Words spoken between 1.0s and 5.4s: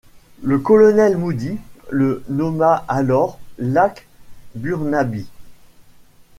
Moody le nomma alors lac Burnaby.